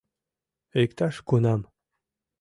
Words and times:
-Иктаж-кунам... 0.81 1.61